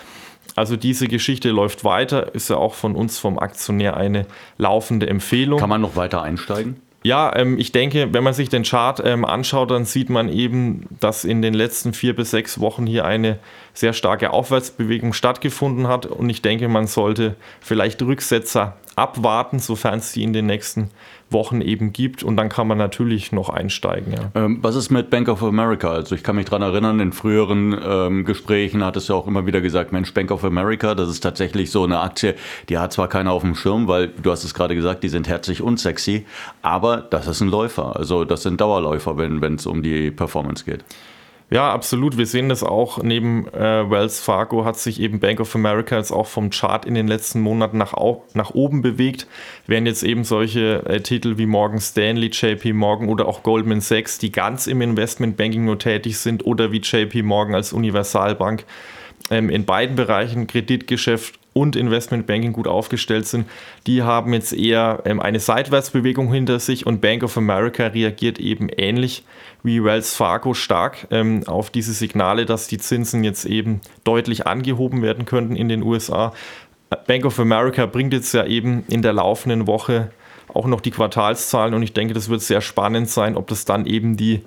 Also 0.56 0.75
diese 0.75 1.07
Geschichte 1.07 1.50
läuft 1.50 1.83
weiter, 1.83 2.33
ist 2.33 2.50
ja 2.50 2.57
auch 2.57 2.74
von 2.74 2.95
uns 2.95 3.19
vom 3.19 3.38
Aktionär 3.38 3.98
eine 3.98 4.25
laufende 4.57 5.07
Empfehlung. 5.07 5.60
Kann 5.60 5.69
man 5.69 5.81
noch 5.81 5.95
weiter 5.95 6.22
einsteigen? 6.22 6.81
Ja, 7.03 7.33
ähm, 7.35 7.57
ich 7.57 7.71
denke, 7.71 8.13
wenn 8.13 8.23
man 8.23 8.33
sich 8.33 8.49
den 8.49 8.63
Chart 8.63 9.01
ähm, 9.05 9.23
anschaut, 9.23 9.71
dann 9.71 9.85
sieht 9.85 10.09
man 10.09 10.29
eben, 10.29 10.88
dass 10.99 11.23
in 11.23 11.41
den 11.41 11.53
letzten 11.53 11.94
vier 11.94 12.15
bis 12.15 12.31
sechs 12.31 12.59
Wochen 12.59 12.85
hier 12.85 13.05
eine 13.05 13.39
sehr 13.73 13.94
starke 13.94 14.31
Aufwärtsbewegung 14.31 15.13
stattgefunden 15.13 15.88
hat. 15.88 16.05
Und 16.05 16.29
ich 16.29 16.41
denke, 16.41 16.67
man 16.67 16.88
sollte 16.88 17.35
vielleicht 17.61 18.01
Rücksetzer 18.01 18.75
abwarten, 18.97 19.59
sofern 19.59 19.99
es 19.99 20.11
die 20.11 20.23
in 20.23 20.33
den 20.33 20.47
nächsten 20.47 20.89
Wochen 21.29 21.61
eben 21.61 21.94
gibt. 21.94 22.23
Und 22.23 22.35
dann 22.35 22.49
kann 22.49 22.67
man 22.67 22.77
natürlich 22.77 23.31
noch 23.31 23.49
einsteigen. 23.49 24.13
Ja. 24.13 24.31
Ähm, 24.33 24.59
was 24.61 24.75
ist 24.75 24.89
mit 24.89 25.09
Bank 25.09 25.29
of 25.29 25.44
America? 25.44 25.91
Also 25.91 26.15
ich 26.15 26.23
kann 26.23 26.35
mich 26.35 26.45
daran 26.45 26.63
erinnern, 26.63 26.99
in 26.99 27.13
früheren 27.13 27.77
ähm, 27.81 28.25
Gesprächen 28.25 28.83
hat 28.83 28.97
es 28.97 29.07
ja 29.07 29.15
auch 29.15 29.27
immer 29.27 29.45
wieder 29.45 29.61
gesagt, 29.61 29.91
Mensch, 29.91 30.13
Bank 30.13 30.31
of 30.31 30.44
America, 30.44 30.95
das 30.95 31.09
ist 31.09 31.21
tatsächlich 31.21 31.69
so 31.69 31.83
eine 31.83 31.99
Aktie, 31.99 32.35
die 32.69 32.77
hat 32.79 32.91
zwar 32.91 33.07
keiner 33.07 33.31
auf 33.31 33.44
dem 33.44 33.55
Schirm, 33.55 33.88
weil 33.88 34.07
du 34.07 34.31
hast 34.31 34.44
es 34.44 34.53
gerade 34.53 34.75
gesagt, 34.75 35.03
die 35.03 35.09
sind 35.09 35.27
herzlich 35.27 35.61
unsexy, 35.61 36.25
aber 36.63 36.97
das 36.97 37.27
ist 37.27 37.41
ein 37.41 37.49
Läufer. 37.49 37.95
Also 37.95 38.25
das 38.25 38.41
sind 38.41 38.59
Dauerläufer, 38.59 39.17
wenn 39.17 39.55
es 39.55 39.67
um 39.67 39.83
die 39.83 40.09
Performance 40.09 40.65
geht. 40.65 40.83
Ja, 41.49 41.71
absolut. 41.71 42.17
Wir 42.17 42.25
sehen 42.25 42.49
das 42.49 42.61
auch. 42.61 43.01
Neben 43.01 43.47
äh, 43.53 43.89
Wells 43.89 44.19
Fargo 44.19 44.65
hat 44.65 44.77
sich 44.77 44.99
eben 44.99 45.21
Bank 45.21 45.39
of 45.39 45.55
America 45.55 45.95
jetzt 45.95 46.11
auch 46.11 46.27
vom 46.27 46.49
Chart 46.49 46.85
in 46.85 46.94
den 46.94 47.07
letzten 47.07 47.39
Monaten 47.39 47.77
nach, 47.77 47.94
nach 48.33 48.49
oben 48.51 48.81
bewegt, 48.81 49.27
während 49.65 49.88
jetzt 49.88 50.03
eben 50.03 50.25
solche 50.25 50.85
äh, 50.85 50.99
Titel 50.99 51.38
wie 51.38 51.45
Morgan 51.45 51.79
Stanley, 51.79 52.31
JP 52.33 52.73
Morgan 52.73 53.07
oder 53.07 53.27
auch 53.29 53.44
Goldman 53.44 53.79
Sachs, 53.79 54.17
die 54.17 54.31
ganz 54.31 54.67
im 54.67 54.81
Investmentbanking 54.81 55.63
nur 55.63 55.79
tätig 55.79 56.17
sind 56.17 56.45
oder 56.45 56.73
wie 56.73 56.81
JP 56.81 57.23
Morgan 57.23 57.55
als 57.55 57.71
Universalbank 57.71 58.65
ähm, 59.29 59.49
in 59.49 59.63
beiden 59.63 59.95
Bereichen 59.95 60.47
Kreditgeschäft 60.47 61.39
und 61.57 61.75
Investmentbanking 61.75 62.54
gut 62.54 62.68
aufgestellt 62.68 63.25
sind, 63.25 63.48
die 63.88 64.04
haben 64.04 64.31
jetzt 64.33 64.54
eher 64.54 65.01
ähm, 65.06 65.19
eine 65.19 65.39
Seitwärtsbewegung 65.39 66.31
hinter 66.31 66.59
sich 66.59 66.86
und 66.86 67.01
Bank 67.01 67.24
of 67.24 67.36
America 67.36 67.88
reagiert 67.88 68.38
eben 68.38 68.69
ähnlich 68.69 69.24
wie 69.63 69.83
Wells 69.83 70.15
Fargo 70.15 70.54
stark 70.54 71.07
ähm, 71.09 71.44
auf 71.48 71.71
diese 71.71 71.94
Signale, 71.94 72.45
dass 72.45 72.68
die 72.68 72.77
Zinsen 72.77 73.24
jetzt 73.24 73.45
eben 73.45 73.81
deutlich 74.04 74.45
angehoben 74.45 75.01
werden 75.01 75.25
könnten 75.25 75.56
in 75.56 75.68
den 75.68 75.81
USA. 75.81 76.31
Bank 77.07 77.25
of 77.25 77.39
America 77.39 77.88
bringt 77.88 78.13
jetzt 78.13 78.33
ja 78.33 78.45
eben 78.45 78.83
in 78.88 79.01
der 79.01 79.13
laufenden 79.13 79.65
Woche 79.65 80.12
auch 80.54 80.68
noch 80.68 80.80
die 80.80 80.92
Quartalszahlen 80.92 81.74
und 81.74 81.81
ich 81.81 81.94
denke, 81.94 82.13
das 82.13 82.30
wird 82.30 82.42
sehr 82.42 82.62
spannend 82.62 83.09
sein, 83.09 83.36
ob 83.36 83.48
das 83.48 83.65
dann 83.65 83.88
eben 83.88 84.15
die 84.15 84.44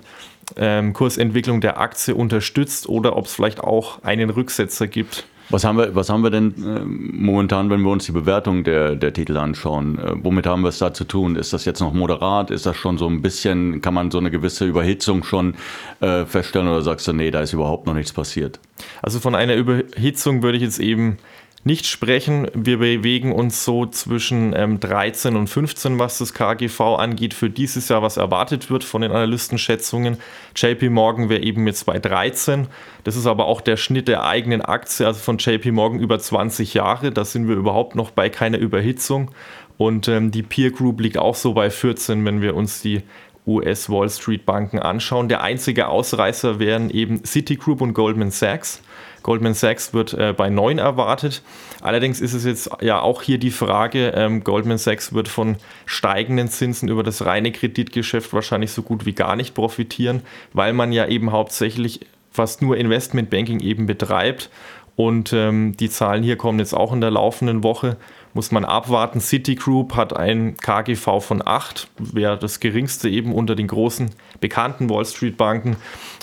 ähm, 0.55 0.93
Kursentwicklung 0.93 1.59
der 1.59 1.77
Aktie 1.77 2.15
unterstützt 2.15 2.87
oder 2.87 3.17
ob 3.17 3.25
es 3.25 3.33
vielleicht 3.33 3.59
auch 3.59 4.01
einen 4.03 4.29
Rücksetzer 4.29 4.87
gibt. 4.87 5.25
Was 5.51 5.65
haben 5.65 5.77
wir, 5.77 5.93
was 5.93 6.09
haben 6.09 6.23
wir 6.23 6.29
denn 6.29 6.53
äh, 6.65 6.79
momentan, 6.85 7.69
wenn 7.69 7.81
wir 7.81 7.91
uns 7.91 8.05
die 8.05 8.13
Bewertung 8.13 8.63
der, 8.63 8.95
der 8.95 9.11
Titel 9.11 9.35
anschauen? 9.35 9.99
Äh, 9.99 10.13
womit 10.23 10.45
haben 10.45 10.61
wir 10.61 10.69
es 10.69 10.79
da 10.79 10.93
zu 10.93 11.03
tun? 11.03 11.35
Ist 11.35 11.51
das 11.51 11.65
jetzt 11.65 11.81
noch 11.81 11.93
moderat? 11.93 12.51
Ist 12.51 12.65
das 12.65 12.77
schon 12.77 12.97
so 12.97 13.05
ein 13.07 13.21
bisschen, 13.21 13.81
kann 13.81 13.93
man 13.93 14.11
so 14.11 14.17
eine 14.17 14.31
gewisse 14.31 14.65
Überhitzung 14.65 15.23
schon 15.25 15.55
äh, 15.99 16.25
feststellen 16.25 16.69
oder 16.69 16.81
sagst 16.81 17.05
du, 17.09 17.13
nee, 17.13 17.31
da 17.31 17.41
ist 17.41 17.51
überhaupt 17.51 17.85
noch 17.85 17.93
nichts 17.93 18.13
passiert? 18.13 18.61
Also 19.01 19.19
von 19.19 19.35
einer 19.35 19.55
Überhitzung 19.55 20.41
würde 20.41 20.57
ich 20.57 20.63
jetzt 20.63 20.79
eben 20.79 21.17
nicht 21.63 21.85
sprechen. 21.85 22.47
Wir 22.53 22.79
bewegen 22.79 23.31
uns 23.31 23.63
so 23.63 23.85
zwischen 23.85 24.53
ähm, 24.55 24.79
13 24.79 25.35
und 25.35 25.47
15, 25.47 25.99
was 25.99 26.17
das 26.17 26.33
KGV 26.33 26.81
angeht, 26.97 27.33
für 27.33 27.49
dieses 27.49 27.87
Jahr, 27.89 28.01
was 28.01 28.17
erwartet 28.17 28.71
wird 28.71 28.83
von 28.83 29.01
den 29.01 29.11
Analystenschätzungen. 29.11 30.17
JP 30.55 30.89
Morgan 30.89 31.29
wäre 31.29 31.43
eben 31.43 31.67
jetzt 31.67 31.85
bei 31.85 31.99
13. 31.99 32.67
Das 33.03 33.15
ist 33.15 33.27
aber 33.27 33.45
auch 33.45 33.61
der 33.61 33.77
Schnitt 33.77 34.07
der 34.07 34.23
eigenen 34.23 34.61
Aktie, 34.61 35.05
also 35.05 35.19
von 35.19 35.37
JP 35.37 35.71
Morgan 35.71 35.99
über 35.99 36.17
20 36.17 36.73
Jahre. 36.73 37.11
Da 37.11 37.25
sind 37.25 37.47
wir 37.47 37.55
überhaupt 37.55 37.95
noch 37.95 38.09
bei 38.09 38.29
keiner 38.29 38.57
Überhitzung. 38.57 39.31
Und 39.77 40.07
ähm, 40.07 40.31
die 40.31 40.43
Peer 40.43 40.71
Group 40.71 40.99
liegt 40.99 41.17
auch 41.17 41.35
so 41.35 41.53
bei 41.53 41.69
14, 41.69 42.25
wenn 42.25 42.41
wir 42.41 42.55
uns 42.55 42.81
die 42.81 43.01
US 43.45 43.89
Wall 43.89 44.09
Street 44.09 44.45
Banken 44.45 44.79
anschauen. 44.79 45.29
Der 45.29 45.41
einzige 45.41 45.87
Ausreißer 45.87 46.59
wären 46.59 46.89
eben 46.89 47.23
Citigroup 47.23 47.81
und 47.81 47.93
Goldman 47.93 48.31
Sachs. 48.31 48.81
Goldman 49.23 49.53
Sachs 49.53 49.93
wird 49.93 50.13
äh, 50.13 50.33
bei 50.35 50.49
9 50.49 50.77
erwartet. 50.77 51.41
Allerdings 51.81 52.21
ist 52.21 52.33
es 52.33 52.45
jetzt 52.45 52.69
ja 52.81 53.01
auch 53.01 53.21
hier 53.21 53.37
die 53.37 53.51
Frage, 53.51 54.13
ähm, 54.15 54.43
Goldman 54.43 54.77
Sachs 54.77 55.13
wird 55.13 55.27
von 55.27 55.57
steigenden 55.85 56.47
Zinsen 56.49 56.89
über 56.89 57.03
das 57.03 57.25
reine 57.25 57.51
Kreditgeschäft 57.51 58.33
wahrscheinlich 58.33 58.71
so 58.71 58.81
gut 58.81 59.05
wie 59.05 59.13
gar 59.13 59.35
nicht 59.35 59.53
profitieren, 59.53 60.21
weil 60.53 60.73
man 60.73 60.91
ja 60.91 61.07
eben 61.07 61.31
hauptsächlich 61.31 62.01
fast 62.31 62.61
nur 62.61 62.77
Investmentbanking 62.77 63.59
eben 63.59 63.85
betreibt. 63.85 64.49
Und 64.95 65.33
ähm, 65.33 65.75
die 65.77 65.89
Zahlen 65.89 66.23
hier 66.23 66.35
kommen 66.35 66.59
jetzt 66.59 66.73
auch 66.73 66.93
in 66.93 67.01
der 67.01 67.11
laufenden 67.11 67.63
Woche. 67.63 67.97
Muss 68.33 68.51
man 68.51 68.63
abwarten. 68.63 69.19
Citigroup 69.19 69.95
hat 69.95 70.15
ein 70.15 70.55
KGV 70.57 71.19
von 71.19 71.45
8, 71.45 71.89
wäre 71.97 72.37
das 72.37 72.59
geringste 72.59 73.09
eben 73.09 73.33
unter 73.33 73.55
den 73.55 73.67
großen 73.67 74.11
bekannten 74.39 74.89
Wall 74.89 75.05
Street 75.05 75.37
Banken. 75.37 75.75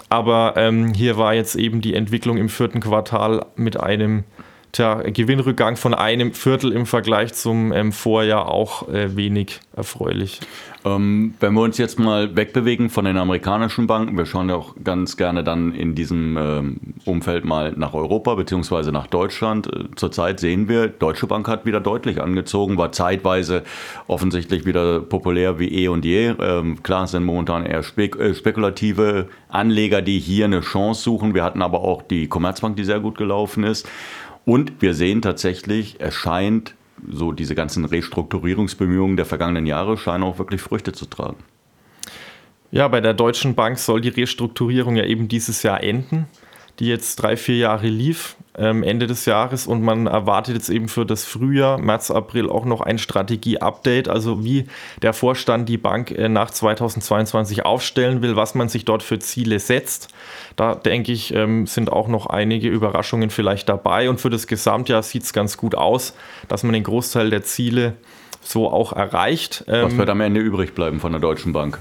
Aber 0.08 0.54
ähm, 0.56 0.94
hier 0.94 1.18
war 1.18 1.34
jetzt 1.34 1.54
eben 1.54 1.80
die 1.80 1.94
Entwicklung 1.94 2.38
im 2.38 2.48
vierten 2.48 2.80
Quartal 2.80 3.44
mit 3.56 3.78
einem 3.78 4.24
tja, 4.72 5.02
Gewinnrückgang 5.02 5.76
von 5.76 5.94
einem 5.94 6.32
Viertel 6.32 6.72
im 6.72 6.86
Vergleich 6.86 7.34
zum 7.34 7.72
ähm, 7.72 7.92
Vorjahr 7.92 8.48
auch 8.48 8.88
äh, 8.88 9.16
wenig 9.16 9.60
erfreulich. 9.76 10.40
Ähm, 10.84 11.34
wenn 11.40 11.54
wir 11.54 11.62
uns 11.62 11.78
jetzt 11.78 11.98
mal 11.98 12.36
wegbewegen 12.36 12.88
von 12.88 13.04
den 13.04 13.16
amerikanischen 13.16 13.86
Banken, 13.86 14.16
wir 14.16 14.26
schauen 14.26 14.48
ja 14.48 14.54
auch 14.54 14.74
ganz 14.82 15.16
gerne 15.16 15.42
dann 15.42 15.72
in 15.74 15.94
diesem 15.94 16.36
ähm, 16.36 16.80
Umfeld 17.04 17.44
mal 17.44 17.72
nach 17.76 17.94
Europa 17.94 18.34
bzw. 18.36 18.92
nach 18.92 19.06
Deutschland. 19.06 19.66
Äh, 19.66 19.84
zurzeit 19.96 20.40
sehen 20.40 20.68
wir, 20.68 20.88
Deutsche 20.88 21.26
Bank 21.26 21.48
hat 21.48 21.66
wieder 21.66 21.80
deutlich 21.80 22.20
angezogen, 22.20 22.76
war 22.76 22.92
zeitweise 22.92 23.64
offensichtlich 24.06 24.66
wieder 24.66 25.00
populär 25.00 25.58
wie 25.58 25.68
eh 25.68 25.88
und 25.88 26.04
je. 26.04 26.34
Ähm, 26.40 26.82
klar 26.82 27.06
sind 27.06 27.24
momentan 27.24 27.66
eher 27.66 27.82
spek 27.82 28.16
äh, 28.16 28.34
spekulative 28.34 29.28
Anleger, 29.48 30.02
die 30.02 30.18
hier 30.18 30.44
eine 30.44 30.60
Chance 30.60 31.02
suchen. 31.02 31.34
Wir 31.34 31.42
hatten 31.42 31.62
aber 31.62 31.80
auch 31.80 32.02
die 32.02 32.28
Commerzbank, 32.28 32.76
die 32.76 32.84
sehr 32.84 33.00
gut 33.00 33.18
gelaufen 33.18 33.64
ist. 33.64 33.88
Und 34.48 34.80
wir 34.80 34.94
sehen 34.94 35.20
tatsächlich, 35.20 35.96
es 35.98 36.14
scheint 36.14 36.74
so 37.06 37.32
diese 37.32 37.54
ganzen 37.54 37.84
Restrukturierungsbemühungen 37.84 39.18
der 39.18 39.26
vergangenen 39.26 39.66
Jahre 39.66 39.98
scheinen 39.98 40.24
auch 40.24 40.38
wirklich 40.38 40.62
Früchte 40.62 40.92
zu 40.92 41.04
tragen. 41.04 41.36
Ja, 42.70 42.88
bei 42.88 43.02
der 43.02 43.12
Deutschen 43.12 43.54
Bank 43.54 43.78
soll 43.78 44.00
die 44.00 44.08
Restrukturierung 44.08 44.96
ja 44.96 45.04
eben 45.04 45.28
dieses 45.28 45.62
Jahr 45.62 45.82
enden, 45.84 46.28
die 46.78 46.86
jetzt 46.86 47.16
drei, 47.16 47.36
vier 47.36 47.56
Jahre 47.58 47.88
lief, 47.88 48.36
ähm, 48.58 48.82
Ende 48.82 49.06
des 49.06 49.24
Jahres. 49.24 49.66
Und 49.66 49.82
man 49.82 50.06
erwartet 50.06 50.54
jetzt 50.54 50.68
eben 50.68 50.88
für 50.88 51.06
das 51.06 51.24
Frühjahr, 51.24 51.78
März, 51.78 52.10
April 52.10 52.48
auch 52.48 52.64
noch 52.64 52.80
ein 52.80 52.98
Strategie-Update, 52.98 54.08
also 54.08 54.44
wie 54.44 54.66
der 55.02 55.12
Vorstand 55.12 55.68
die 55.68 55.78
Bank 55.78 56.10
äh, 56.10 56.28
nach 56.28 56.50
2022 56.50 57.64
aufstellen 57.64 58.22
will, 58.22 58.36
was 58.36 58.54
man 58.54 58.68
sich 58.68 58.84
dort 58.84 59.02
für 59.02 59.18
Ziele 59.18 59.58
setzt. 59.58 60.08
Da 60.56 60.74
denke 60.74 61.12
ich, 61.12 61.34
ähm, 61.34 61.66
sind 61.66 61.92
auch 61.92 62.08
noch 62.08 62.26
einige 62.26 62.68
Überraschungen 62.68 63.30
vielleicht 63.30 63.68
dabei. 63.68 64.10
Und 64.10 64.20
für 64.20 64.30
das 64.30 64.46
Gesamtjahr 64.46 65.02
sieht 65.02 65.22
es 65.22 65.32
ganz 65.32 65.56
gut 65.56 65.74
aus, 65.74 66.14
dass 66.48 66.62
man 66.62 66.72
den 66.72 66.84
Großteil 66.84 67.30
der 67.30 67.42
Ziele 67.42 67.94
so 68.40 68.70
auch 68.70 68.92
erreicht. 68.92 69.64
Was 69.66 69.92
ähm, 69.92 69.98
wird 69.98 70.10
am 70.10 70.20
Ende 70.20 70.40
übrig 70.40 70.74
bleiben 70.74 71.00
von 71.00 71.12
der 71.12 71.20
Deutschen 71.20 71.52
Bank? 71.52 71.78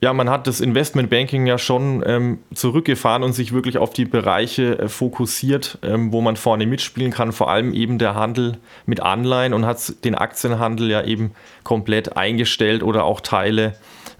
Ja, 0.00 0.12
man 0.12 0.28
hat 0.28 0.46
das 0.46 0.60
Investmentbanking 0.60 1.46
ja 1.46 1.56
schon 1.56 2.02
ähm, 2.06 2.38
zurückgefahren 2.54 3.22
und 3.22 3.32
sich 3.32 3.52
wirklich 3.52 3.78
auf 3.78 3.90
die 3.90 4.04
Bereiche 4.04 4.78
äh, 4.78 4.88
fokussiert, 4.88 5.78
ähm, 5.82 6.12
wo 6.12 6.20
man 6.20 6.36
vorne 6.36 6.66
mitspielen 6.66 7.12
kann, 7.12 7.32
vor 7.32 7.50
allem 7.50 7.72
eben 7.72 7.98
der 7.98 8.14
Handel 8.14 8.58
mit 8.84 9.00
Anleihen 9.00 9.54
und 9.54 9.64
hat 9.64 10.04
den 10.04 10.14
Aktienhandel 10.14 10.90
ja 10.90 11.02
eben 11.02 11.32
komplett 11.64 12.16
eingestellt 12.16 12.82
oder 12.82 13.04
auch 13.04 13.20
Teile 13.20 13.74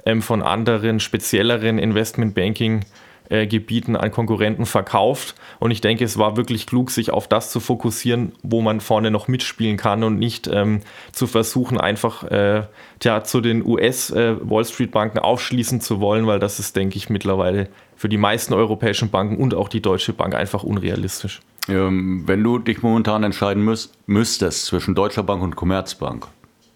ähm, 0.07 0.23
von 0.23 0.43
anderen 0.43 0.99
spezielleren 0.99 1.79
Investmentbanking 1.79 2.87
äh, 3.29 3.47
Gebieten 3.47 3.97
an 3.97 4.11
Konkurrenten 4.11 4.67
verkauft. 4.67 5.35
Und 5.59 5.71
ich 5.71 5.81
denke, 5.81 6.05
es 6.05 6.19
war 6.19 6.37
wirklich 6.37 6.67
klug, 6.67 6.91
sich 6.91 7.11
auf 7.11 7.29
das 7.29 7.51
zu 7.51 7.61
fokussieren, 7.61 8.33
wo 8.43 8.61
man 8.63 8.81
vorne 8.81 9.11
noch 9.11 9.29
mitspielen 9.29 9.77
kann 9.77 10.03
und 10.03 10.19
nicht 10.19 10.49
ähm, 10.49 10.81
zu 11.13 11.27
versuchen, 11.27 11.79
einfach 11.79 12.25
äh, 12.25 12.63
tja, 13.01 13.25
zu 13.25 13.41
den 13.41 13.65
US-Wall 13.67 14.63
äh, 14.63 14.65
Street 14.65 14.91
Banken 14.91 15.19
aufschließen 15.19 15.81
zu 15.81 16.01
wollen, 16.01 16.27
weil 16.27 16.39
das 16.39 16.59
ist, 16.59 16.77
denke 16.77 16.97
ich, 16.97 17.11
mittlerweile 17.11 17.69
für 17.97 18.09
die 18.09 18.19
meisten 18.19 18.55
europäischen 18.55 19.11
Banken 19.11 19.37
und 19.37 19.55
auch 19.55 19.69
die 19.69 19.81
Deutsche 19.81 20.13
Bank 20.13 20.35
einfach 20.35 20.63
unrealistisch. 20.63 21.41
Ähm, 21.69 22.23
wenn 22.27 22.43
du 22.43 22.59
dich 22.59 22.83
momentan 22.83 23.25
entscheiden 23.25 23.65
müsst, 23.65 23.93
müsstest 24.07 24.67
zwischen 24.67 24.95
Deutscher 24.95 25.23
Bank 25.23 25.43
und 25.43 25.57
Commerzbank, 25.57 26.29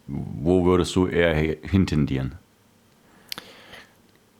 wo 0.07 0.65
würdest 0.65 0.95
du 0.95 1.07
eher 1.07 1.33
hintendieren? 1.33 2.35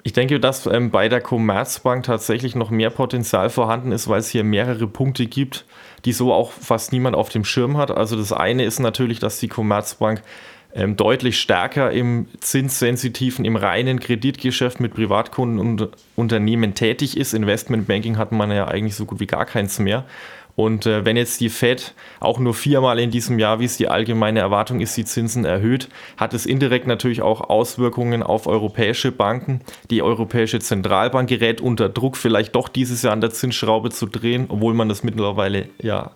Ich 0.04 0.14
denke, 0.14 0.40
dass 0.40 0.66
ähm, 0.66 0.90
bei 0.90 1.10
der 1.10 1.22
Commerzbank 1.22 2.04
tatsächlich 2.04 2.56
noch 2.56 2.72
mehr 2.72 2.90
Potenzial 2.90 3.50
vorhanden 3.50 3.92
ist, 3.92 4.08
weil 4.08 4.20
es 4.20 4.30
hier 4.30 4.44
mehrere 4.44 4.88
Punkte 4.88 5.28
gibt, 5.28 5.66
die 6.06 6.14
so 6.14 6.34
auch 6.34 6.52
fast 6.52 6.92
niemand 6.92 7.16
auf 7.16 7.30
dem 7.30 7.46
Schirm 7.46 7.78
hat. 7.78 7.92
Also 7.92 8.16
das 8.16 8.34
eine 8.34 8.66
ist 8.66 8.80
natürlich, 8.80 9.20
dass 9.20 9.40
die 9.40 9.48
Commerzbank 9.48 10.24
ähm, 10.74 10.96
deutlich 10.96 11.40
stärker 11.40 11.92
im 11.92 12.28
zinssensitiven, 12.40 13.46
im 13.46 13.56
reinen 13.56 14.00
Kreditgeschäft 14.00 14.80
mit 14.80 14.94
Privatkunden 14.94 15.60
und 15.60 15.90
Unternehmen 16.16 16.74
tätig 16.74 17.18
ist. 17.18 17.34
Investmentbanking 17.34 18.18
hat 18.18 18.32
man 18.32 18.52
ja 18.52 18.68
eigentlich 18.68 18.96
so 18.96 19.06
gut 19.06 19.20
wie 19.20 19.28
gar 19.28 19.46
keins 19.46 19.80
mehr. 19.80 20.06
Und 20.56 20.86
äh, 20.86 21.06
wenn 21.06 21.18
jetzt 21.18 21.40
die 21.40 21.50
Fed 21.50 21.94
auch 22.20 22.40
nur 22.40 22.54
viermal 22.54 23.00
in 23.00 23.12
diesem 23.12 23.40
Jahr, 23.40 23.60
wie 23.60 23.66
es 23.66 23.78
die 23.78 23.88
allgemeine 23.88 24.40
Erwartung 24.40 24.80
ist, 24.80 24.96
die 24.98 25.06
Zinsen 25.06 25.46
erhöht, 25.46 25.90
hat 26.18 26.34
es 26.34 26.46
indirekt 26.46 26.88
natürlich 26.88 27.22
auch 27.22 27.50
Auswirkungen 27.50 28.22
auf 28.22 28.48
europäische 28.48 29.12
Banken. 29.12 29.62
Die 29.90 30.02
Europäische 30.02 30.60
Zentralbank 30.60 31.30
gerät 31.30 31.62
unter 31.62 31.90
Druck, 31.90 32.18
vielleicht 32.18 32.56
doch 32.56 32.68
dieses 32.68 33.02
Jahr 33.02 33.14
an 33.14 33.22
der 33.22 33.32
Zinsschraube 33.32 33.92
zu 33.92 34.06
drehen, 34.06 34.46
obwohl 34.50 34.74
man 34.74 34.90
das 34.90 35.04
mittlerweile 35.04 35.70
ja 35.82 36.12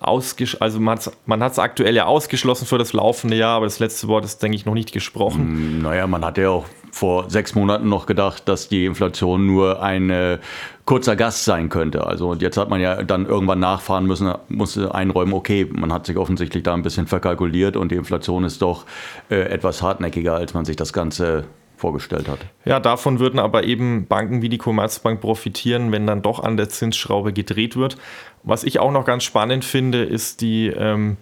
ausgesch 0.00 0.56
also 0.60 0.78
man 0.78 0.98
hat 0.98 1.52
es 1.52 1.58
aktuell 1.58 1.94
ja 1.94 2.06
ausgeschlossen 2.06 2.66
für 2.66 2.78
das 2.78 2.92
laufende 2.92 3.36
Jahr, 3.36 3.56
aber 3.56 3.66
das 3.66 3.78
letzte 3.78 4.08
Wort 4.08 4.24
ist, 4.24 4.42
denke 4.42 4.56
ich, 4.56 4.64
noch 4.64 4.74
nicht 4.74 4.92
gesprochen. 4.92 5.78
Mm, 5.78 5.82
naja, 5.82 6.06
man 6.06 6.24
hat 6.24 6.38
ja 6.38 6.50
auch 6.50 6.66
vor 6.92 7.30
sechs 7.30 7.54
Monaten 7.54 7.88
noch 7.88 8.06
gedacht, 8.06 8.48
dass 8.48 8.68
die 8.68 8.86
Inflation 8.86 9.46
nur 9.46 9.82
ein 9.82 10.10
äh, 10.10 10.38
kurzer 10.84 11.16
Gast 11.16 11.44
sein 11.44 11.68
könnte. 11.68 12.06
Also 12.06 12.30
und 12.30 12.42
jetzt 12.42 12.56
hat 12.56 12.70
man 12.70 12.80
ja 12.80 13.02
dann 13.02 13.26
irgendwann 13.26 13.60
nachfahren 13.60 14.06
müssen, 14.06 14.32
musste 14.48 14.94
einräumen, 14.94 15.34
okay, 15.34 15.68
man 15.70 15.92
hat 15.92 16.06
sich 16.06 16.16
offensichtlich 16.16 16.62
da 16.62 16.74
ein 16.74 16.82
bisschen 16.82 17.06
verkalkuliert 17.06 17.76
und 17.76 17.92
die 17.92 17.96
Inflation 17.96 18.44
ist 18.44 18.62
doch 18.62 18.84
äh, 19.30 19.40
etwas 19.40 19.82
hartnäckiger, 19.82 20.34
als 20.34 20.54
man 20.54 20.64
sich 20.64 20.76
das 20.76 20.92
Ganze 20.92 21.44
vorgestellt 21.78 22.28
hat. 22.28 22.38
Ja, 22.64 22.80
davon 22.80 23.18
würden 23.18 23.38
aber 23.38 23.64
eben 23.64 24.06
Banken 24.06 24.42
wie 24.42 24.48
die 24.48 24.58
Commerzbank 24.58 25.20
profitieren, 25.20 25.92
wenn 25.92 26.06
dann 26.06 26.22
doch 26.22 26.40
an 26.40 26.56
der 26.56 26.68
Zinsschraube 26.68 27.32
gedreht 27.32 27.76
wird. 27.76 27.96
Was 28.42 28.64
ich 28.64 28.78
auch 28.78 28.92
noch 28.92 29.04
ganz 29.04 29.24
spannend 29.24 29.64
finde, 29.64 30.02
ist 30.02 30.40
die 30.40 30.68
ähm, 30.68 31.16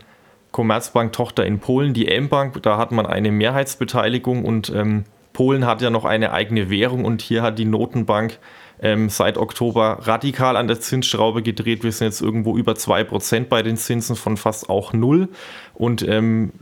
Commerzbank-Tochter 0.52 1.44
in 1.44 1.58
Polen, 1.58 1.94
die 1.94 2.08
M-Bank. 2.08 2.62
Da 2.62 2.78
hat 2.78 2.92
man 2.92 3.06
eine 3.06 3.30
Mehrheitsbeteiligung 3.30 4.44
und 4.44 4.70
ähm, 4.70 5.04
Polen 5.32 5.66
hat 5.66 5.82
ja 5.82 5.90
noch 5.90 6.06
eine 6.06 6.32
eigene 6.32 6.70
Währung 6.70 7.04
und 7.04 7.20
hier 7.20 7.42
hat 7.42 7.58
die 7.58 7.66
Notenbank 7.66 8.38
ähm, 8.80 9.10
seit 9.10 9.36
Oktober 9.36 9.98
radikal 10.02 10.56
an 10.56 10.66
der 10.66 10.80
Zinsschraube 10.80 11.42
gedreht. 11.42 11.82
Wir 11.82 11.92
sind 11.92 12.06
jetzt 12.06 12.22
irgendwo 12.22 12.56
über 12.56 12.72
2% 12.72 13.44
bei 13.44 13.62
den 13.62 13.76
Zinsen 13.76 14.16
von 14.16 14.36
fast 14.36 14.70
auch 14.70 14.92
null. 14.92 15.28
Und 15.74 16.06
ähm, 16.08 16.52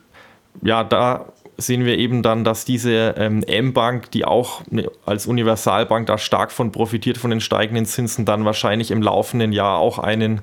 ja, 0.62 0.84
da 0.84 1.32
sehen 1.56 1.84
wir 1.84 1.98
eben 1.98 2.22
dann, 2.22 2.44
dass 2.44 2.64
diese 2.64 3.14
ähm, 3.16 3.42
M-Bank, 3.44 4.10
die 4.10 4.24
auch 4.24 4.62
ne, 4.70 4.90
als 5.06 5.26
Universalbank 5.26 6.06
da 6.06 6.18
stark 6.18 6.52
von 6.52 6.72
profitiert 6.72 7.18
von 7.18 7.30
den 7.30 7.40
steigenden 7.40 7.86
Zinsen, 7.86 8.24
dann 8.24 8.44
wahrscheinlich 8.44 8.90
im 8.90 9.02
laufenden 9.02 9.52
Jahr 9.52 9.78
auch 9.78 9.98
einen 9.98 10.42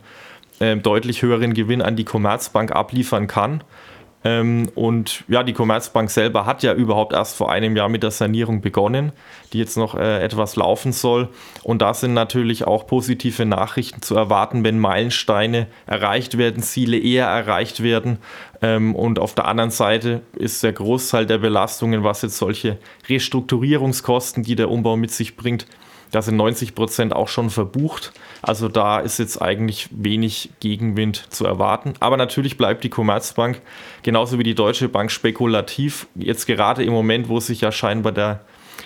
äh, 0.59 0.77
deutlich 0.77 1.21
höheren 1.21 1.53
Gewinn 1.53 1.81
an 1.81 1.95
die 1.95 2.05
Commerzbank 2.05 2.71
abliefern 2.71 3.27
kann. 3.27 3.63
Ähm, 4.23 4.69
und 4.75 5.23
ja, 5.27 5.41
die 5.41 5.53
Commerzbank 5.53 6.11
selber 6.11 6.45
hat 6.45 6.61
ja 6.61 6.73
überhaupt 6.73 7.13
erst 7.13 7.35
vor 7.35 7.51
einem 7.51 7.75
Jahr 7.75 7.89
mit 7.89 8.03
der 8.03 8.11
Sanierung 8.11 8.61
begonnen, 8.61 9.13
die 9.51 9.57
jetzt 9.57 9.77
noch 9.77 9.95
äh, 9.95 10.21
etwas 10.21 10.55
laufen 10.55 10.91
soll. 10.91 11.29
Und 11.63 11.81
da 11.81 11.93
sind 11.93 12.13
natürlich 12.13 12.67
auch 12.67 12.85
positive 12.85 13.45
Nachrichten 13.45 14.01
zu 14.01 14.15
erwarten, 14.15 14.63
wenn 14.63 14.79
Meilensteine 14.79 15.67
erreicht 15.87 16.37
werden, 16.37 16.61
Ziele 16.61 16.99
eher 16.99 17.25
erreicht 17.25 17.81
werden. 17.81 18.19
Ähm, 18.61 18.95
und 18.95 19.17
auf 19.17 19.33
der 19.33 19.47
anderen 19.47 19.71
Seite 19.71 20.21
ist 20.33 20.61
der 20.61 20.73
Großteil 20.73 21.25
der 21.25 21.39
Belastungen, 21.39 22.03
was 22.03 22.21
jetzt 22.21 22.37
solche 22.37 22.77
Restrukturierungskosten, 23.09 24.43
die 24.43 24.55
der 24.55 24.69
Umbau 24.69 24.97
mit 24.97 25.11
sich 25.11 25.35
bringt, 25.35 25.65
da 26.11 26.21
sind 26.21 26.35
90 26.35 26.75
Prozent 26.75 27.15
auch 27.15 27.29
schon 27.29 27.49
verbucht. 27.49 28.11
Also 28.41 28.67
da 28.67 28.99
ist 28.99 29.17
jetzt 29.17 29.41
eigentlich 29.41 29.87
wenig 29.91 30.51
Gegenwind 30.59 31.25
zu 31.31 31.45
erwarten. 31.45 31.93
Aber 31.99 32.17
natürlich 32.17 32.57
bleibt 32.57 32.83
die 32.83 32.89
Commerzbank 32.89 33.61
genauso 34.03 34.37
wie 34.37 34.43
die 34.43 34.55
Deutsche 34.55 34.89
Bank 34.89 35.09
spekulativ. 35.11 36.07
Jetzt 36.15 36.45
gerade 36.47 36.83
im 36.83 36.91
Moment, 36.91 37.29
wo 37.29 37.39
sich 37.39 37.61
ja 37.61 37.71
scheinbar 37.71 38.11
der 38.11 38.41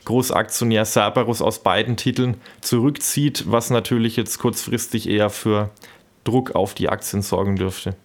Großaktionär 0.06 0.86
Cerberus 0.86 1.42
aus 1.42 1.64
beiden 1.64 1.98
Titeln 1.98 2.38
zurückzieht, 2.62 3.46
was 3.48 3.72
natürlich 3.72 4.18
jetzt 4.18 4.38
kurzfristig 4.38 5.10
eher 5.10 5.32
für 5.32 5.72
Druck 6.24 6.54
auf 6.54 6.76
die 6.76 6.90
Aktien 6.90 7.24
sorgen 7.24 7.56
dürfte. 7.56 7.96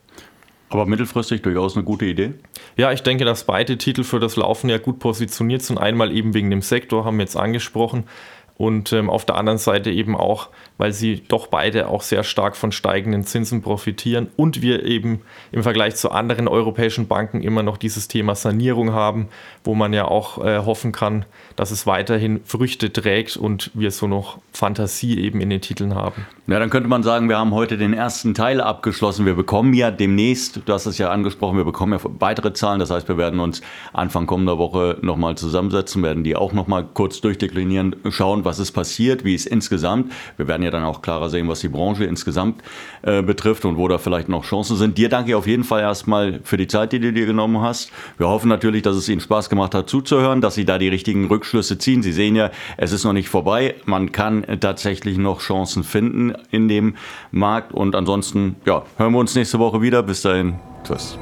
Aber 0.71 0.87
mittelfristig 0.87 1.43
durchaus 1.43 1.75
eine 1.75 1.85
gute 1.85 2.07
Idee? 2.07 2.35
Ja, 2.77 2.93
ich 2.93 3.03
denke, 3.03 3.25
dass 3.25 3.45
beide 3.45 3.77
Titel 3.77 4.05
für 4.05 4.21
das 4.21 4.37
Laufen 4.37 4.71
ja 4.71 4.79
gut 4.79 5.01
positioniert 5.01 5.63
sind. 5.63 5.79
Einmal 5.79 6.17
eben 6.17 6.33
wegen 6.33 6.49
dem 6.49 6.63
Sektor, 6.63 7.05
haben 7.05 7.19
wir 7.19 7.25
jetzt 7.25 7.37
angesprochen 7.37 8.05
und 8.61 8.93
ähm, 8.93 9.09
auf 9.09 9.25
der 9.25 9.37
anderen 9.37 9.59
Seite 9.59 9.91
eben 9.91 10.15
auch, 10.15 10.51
weil 10.81 10.93
sie 10.93 11.23
doch 11.29 11.47
beide 11.47 11.89
auch 11.89 12.01
sehr 12.01 12.25
stark 12.25 12.57
von 12.57 12.73
steigenden 12.73 13.25
Zinsen 13.25 13.61
profitieren 13.61 14.29
und 14.37 14.63
wir 14.63 14.85
eben 14.85 15.21
im 15.53 15.63
Vergleich 15.63 15.95
zu 15.97 16.11
anderen 16.11 16.49
europäischen 16.49 17.07
Banken 17.07 17.43
immer 17.43 17.63
noch 17.63 17.77
dieses 17.77 18.09
Thema 18.09 18.35
Sanierung 18.35 18.93
haben, 18.93 19.29
wo 19.63 19.75
man 19.75 19.93
ja 19.93 20.07
auch 20.07 20.43
äh, 20.43 20.59
hoffen 20.59 20.93
kann, 20.93 21.27
dass 21.55 21.71
es 21.71 21.87
weiterhin 21.87 22.41
Früchte 22.47 22.91
trägt 22.91 23.37
und 23.37 23.71
wir 23.75 23.91
so 23.91 24.09
noch 24.09 24.39
Fantasie 24.53 25.21
eben 25.21 25.43
in 25.43 25.51
den 25.51 25.61
Titeln 25.61 25.95
haben. 25.95 26.27
Ja, 26.47 26.59
dann 26.59 26.71
könnte 26.71 26.89
man 26.89 27.03
sagen, 27.03 27.29
wir 27.29 27.39
haben 27.39 27.55
heute 27.55 27.77
den 27.77 27.93
ersten 27.93 28.33
Teil 28.35 28.61
abgeschlossen. 28.61 29.27
Wir 29.27 29.35
bekommen 29.35 29.75
ja 29.75 29.91
demnächst, 29.91 30.63
du 30.65 30.73
hast 30.73 30.87
es 30.87 30.97
ja 30.97 31.11
angesprochen, 31.11 31.59
wir 31.59 31.65
bekommen 31.65 31.93
ja 31.93 32.01
weitere 32.19 32.55
Zahlen. 32.55 32.81
Das 32.81 32.91
heißt, 32.91 33.07
wir 33.07 33.19
werden 33.19 33.39
uns 33.39 33.61
Anfang 33.93 34.27
kommender 34.27 34.57
Woche 34.57 34.97
nochmal 35.03 35.37
zusammensetzen, 35.37 36.03
werden 36.03 36.25
die 36.25 36.37
auch 36.37 36.53
nochmal 36.55 36.87
kurz 36.95 37.21
durchdeklinieren, 37.21 37.97
schauen, 38.09 38.45
was 38.45 38.59
ist 38.59 38.73
passiert, 38.73 39.25
wie 39.25 39.35
es 39.35 39.45
insgesamt, 39.45 40.11
wir 40.39 40.49
werden 40.49 40.63
ja 40.71 40.79
dann 40.79 40.85
auch 40.85 41.03
klarer 41.03 41.29
sehen, 41.29 41.49
was 41.49 41.61
die 41.61 41.69
Branche 41.69 42.05
insgesamt 42.05 42.63
äh, 43.03 43.23
betrifft 43.23 43.65
und 43.65 43.77
wo 43.77 43.89
da 43.89 43.99
vielleicht 43.99 44.29
noch 44.29 44.45
Chancen 44.45 44.77
sind. 44.77 44.97
Dir 44.99 45.09
danke 45.09 45.31
ich 45.31 45.35
auf 45.35 45.47
jeden 45.47 45.65
Fall 45.65 45.81
erstmal 45.81 46.41
für 46.45 46.57
die 46.57 46.67
Zeit, 46.67 46.93
die 46.93 47.01
du 47.01 47.13
dir 47.13 47.27
genommen 47.27 47.61
hast. 47.61 47.91
Wir 48.19 48.29
hoffen 48.29 48.49
natürlich, 48.49 48.83
dass 48.83 48.97
es 48.97 49.09
Ihnen 49.09 49.21
Spaß 49.21 49.51
gemacht 49.51 49.75
hat 49.75 49.89
zuzuhören, 49.89 50.41
dass 50.41 50.55
Sie 50.55 50.65
da 50.65 50.79
die 50.79 50.89
richtigen 50.89 51.27
Rückschlüsse 51.27 51.79
ziehen. 51.79 52.03
Sie 52.03 52.13
sehen 52.13 52.37
ja, 52.37 52.51
es 52.77 52.93
ist 52.93 53.05
noch 53.05 53.13
nicht 53.13 53.29
vorbei. 53.29 53.75
Man 53.85 54.13
kann 54.13 54.45
tatsächlich 54.61 55.19
noch 55.19 55.41
Chancen 55.41 55.85
finden 55.85 56.35
in 56.51 56.69
dem 56.69 56.95
Markt 57.31 57.73
und 57.73 57.95
ansonsten 57.95 58.57
ja, 58.65 58.85
hören 58.97 59.13
wir 59.13 59.19
uns 59.19 59.35
nächste 59.35 59.59
Woche 59.59 59.83
wieder. 59.83 60.03
Bis 60.03 60.23
dahin, 60.23 60.59
tschüss. 60.85 61.19